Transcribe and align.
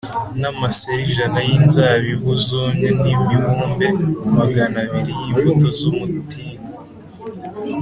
N’amaseri 0.39 1.03
ijana 1.11 1.39
y’inzabibu 1.47 2.29
zumye 2.45 2.89
n’imibumbe 3.01 3.87
magana 4.37 4.77
abiri 4.85 5.11
y’imbuto 5.23 5.67
z’umutini 5.79 6.63